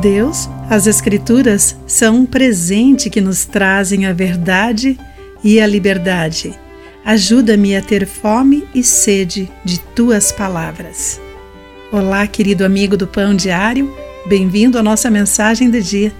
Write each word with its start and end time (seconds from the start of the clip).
Deus, 0.00 0.48
as 0.70 0.86
Escrituras 0.86 1.76
são 1.86 2.20
um 2.20 2.26
presente 2.26 3.10
que 3.10 3.20
nos 3.20 3.44
trazem 3.44 4.06
a 4.06 4.14
verdade 4.14 4.98
e 5.44 5.60
a 5.60 5.66
liberdade. 5.66 6.58
Ajuda-me 7.04 7.76
a 7.76 7.82
ter 7.82 8.06
fome 8.06 8.66
e 8.74 8.82
sede 8.82 9.50
de 9.62 9.78
tuas 9.78 10.32
palavras. 10.32 11.20
Olá, 11.92 12.26
querido 12.26 12.64
amigo 12.64 12.96
do 12.96 13.06
Pão 13.06 13.34
Diário, 13.34 13.94
bem-vindo 14.24 14.78
à 14.78 14.82
nossa 14.82 15.10
mensagem 15.10 15.68
do 15.68 15.82
dia. 15.82 16.12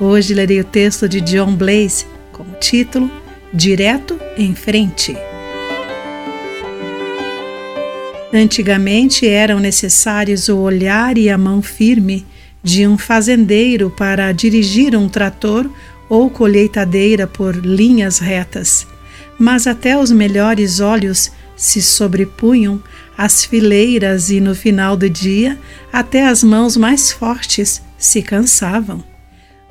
Hoje 0.00 0.32
lerei 0.32 0.60
o 0.60 0.64
texto 0.64 1.06
de 1.06 1.20
John 1.20 1.54
Blaze 1.54 2.06
com 2.32 2.44
o 2.44 2.58
título 2.58 3.10
Direto 3.52 4.18
em 4.38 4.54
Frente. 4.54 5.14
Antigamente 8.32 9.28
eram 9.28 9.60
necessários 9.60 10.48
o 10.48 10.56
olhar 10.56 11.18
e 11.18 11.28
a 11.28 11.36
mão 11.36 11.60
firme 11.60 12.24
de 12.62 12.86
um 12.86 12.98
fazendeiro 12.98 13.90
para 13.90 14.32
dirigir 14.32 14.96
um 14.96 15.08
trator 15.08 15.70
ou 16.08 16.30
colheitadeira 16.30 17.26
por 17.26 17.54
linhas 17.54 18.18
retas, 18.18 18.86
mas 19.38 19.66
até 19.66 19.98
os 19.98 20.10
melhores 20.10 20.80
olhos 20.80 21.30
se 21.56 21.82
sobrepunham 21.82 22.82
às 23.16 23.44
fileiras 23.44 24.30
e 24.30 24.40
no 24.40 24.54
final 24.54 24.96
do 24.96 25.10
dia 25.10 25.58
até 25.92 26.26
as 26.26 26.42
mãos 26.42 26.76
mais 26.76 27.10
fortes 27.10 27.82
se 27.98 28.22
cansavam. 28.22 29.02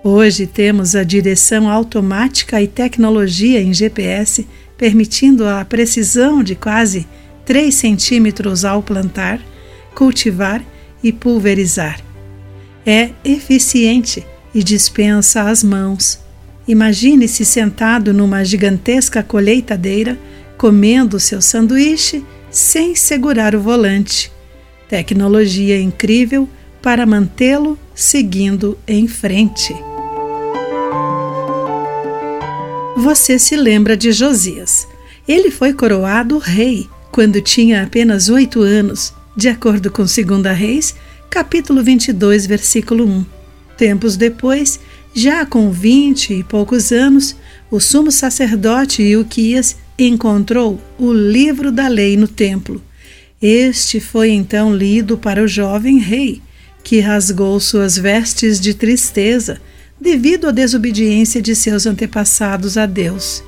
Hoje 0.04 0.46
temos 0.46 0.96
a 0.96 1.04
direção 1.04 1.70
automática 1.70 2.62
e 2.62 2.68
tecnologia 2.68 3.62
em 3.62 3.74
GPS, 3.74 4.48
permitindo 4.78 5.46
a 5.48 5.66
precisão 5.66 6.44
de 6.44 6.56
quase 6.56 7.08
3 7.46 7.74
centímetros 7.74 8.64
ao 8.64 8.84
plantar, 8.84 9.40
cultivar 9.96 10.64
e 11.02 11.12
pulverizar. 11.12 12.07
É 12.90 13.10
eficiente 13.22 14.26
e 14.56 14.64
dispensa 14.64 15.50
as 15.50 15.62
mãos. 15.62 16.22
Imagine-se 16.66 17.44
sentado 17.44 18.14
numa 18.14 18.46
gigantesca 18.46 19.22
colheitadeira, 19.22 20.18
comendo 20.58 21.20
seu 21.20 21.42
sanduíche 21.42 22.24
sem 22.50 22.96
segurar 22.96 23.54
o 23.54 23.60
volante. 23.60 24.32
Tecnologia 24.88 25.78
incrível 25.78 26.48
para 26.82 27.06
mantê-lo 27.06 27.78
seguindo 27.94 28.80
em 28.88 29.06
frente. 29.06 29.76
Você 32.96 33.38
se 33.38 33.58
lembra 33.58 33.98
de 33.98 34.14
Josias. 34.14 34.88
Ele 35.28 35.52
foi 35.52 35.74
coroado 35.74 36.38
rei 36.38 36.88
quando 37.12 37.42
tinha 37.42 37.84
apenas 37.84 38.30
oito 38.30 38.62
anos, 38.62 39.14
de 39.36 39.50
acordo 39.50 39.92
com 39.92 40.04
2 40.04 40.58
Reis, 40.58 40.96
capítulo 41.30 41.84
22, 41.84 42.46
versículo 42.46 43.06
1. 43.06 43.26
Tempos 43.78 44.18
depois, 44.18 44.80
já 45.14 45.46
com 45.46 45.72
vinte 45.72 46.34
e 46.34 46.44
poucos 46.44 46.92
anos, 46.92 47.36
o 47.70 47.80
sumo 47.80 48.12
sacerdote 48.12 49.04
Ilquias 49.04 49.76
encontrou 49.98 50.82
o 50.98 51.12
livro 51.12 51.72
da 51.72 51.88
lei 51.88 52.18
no 52.18 52.28
templo. 52.28 52.82
Este 53.42 54.00
foi 54.00 54.32
então 54.32 54.76
lido 54.76 55.18
para 55.18 55.44
o 55.44 55.48
jovem 55.48 56.00
rei, 56.00 56.42
que 56.84 57.00
rasgou 57.00 57.60
suas 57.60 57.98
vestes 57.98 58.60
de 58.60 58.74
tristeza 58.74 59.62
devido 60.00 60.48
à 60.48 60.52
desobediência 60.52 61.42
de 61.42 61.56
seus 61.56 61.86
antepassados 61.86 62.78
a 62.78 62.86
Deus. 62.86 63.44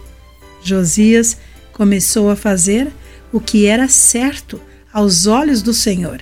Josias 0.64 1.38
começou 1.72 2.30
a 2.30 2.36
fazer 2.36 2.92
o 3.32 3.40
que 3.40 3.66
era 3.66 3.88
certo 3.88 4.60
aos 4.92 5.28
olhos 5.28 5.62
do 5.62 5.74
Senhor. 5.74 6.22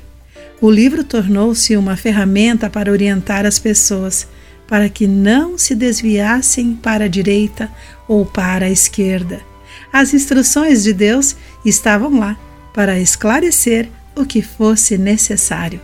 O 0.60 0.72
livro 0.72 1.04
tornou-se 1.04 1.78
uma 1.78 1.96
ferramenta 1.96 2.68
para 2.68 2.92
orientar 2.92 3.46
as 3.46 3.60
pessoas, 3.60 4.28
para 4.68 4.90
que 4.90 5.06
não 5.06 5.56
se 5.58 5.76
desviassem 5.76 6.74
para 6.76 7.06
a 7.06 7.08
direita 7.08 7.70
ou 8.08 8.26
para 8.26 8.66
a 8.66 8.72
esquerda. 8.72 9.40
As 9.94 10.14
instruções 10.16 10.84
de 10.84 10.94
Deus 10.94 11.36
estavam 11.64 12.20
lá 12.20 12.38
para 12.73 13.00
esclarecer 13.00 13.88
o 14.16 14.26
que 14.26 14.42
fosse 14.42 14.98
necessário. 14.98 15.80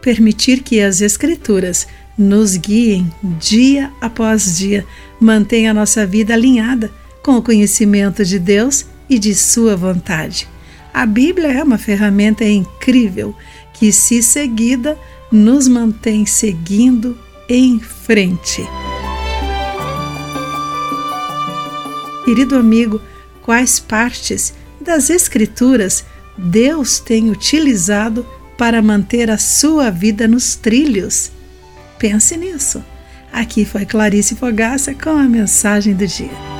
Permitir 0.00 0.62
que 0.62 0.80
as 0.80 1.02
Escrituras 1.02 1.86
nos 2.16 2.56
guiem 2.56 3.12
dia 3.38 3.92
após 4.00 4.56
dia, 4.56 4.86
mantenha 5.20 5.74
nossa 5.74 6.06
vida 6.06 6.32
alinhada 6.32 6.90
com 7.22 7.36
o 7.36 7.42
conhecimento 7.42 8.24
de 8.24 8.38
Deus 8.38 8.86
e 9.10 9.18
de 9.18 9.34
Sua 9.34 9.76
vontade. 9.76 10.48
A 10.92 11.04
Bíblia 11.04 11.52
é 11.52 11.62
uma 11.62 11.76
ferramenta 11.76 12.42
incrível 12.44 13.34
que, 13.78 13.92
se 13.92 14.22
seguida, 14.22 14.98
nos 15.30 15.68
mantém 15.68 16.24
seguindo 16.26 17.18
em 17.48 17.78
frente. 17.78 18.66
Querido 22.24 22.56
amigo, 22.56 23.00
quais 23.42 23.78
partes 23.78 24.52
das 24.80 25.10
Escrituras 25.10 26.04
Deus 26.36 26.98
tem 26.98 27.30
utilizado 27.30 28.26
para 28.58 28.82
manter 28.82 29.30
a 29.30 29.38
sua 29.38 29.90
vida 29.90 30.26
nos 30.26 30.56
trilhos? 30.56 31.30
Pense 31.98 32.36
nisso. 32.36 32.84
Aqui 33.32 33.64
foi 33.64 33.84
Clarice 33.84 34.34
Fogaça 34.34 34.94
com 34.94 35.10
a 35.10 35.24
mensagem 35.24 35.94
do 35.94 36.06
dia. 36.06 36.55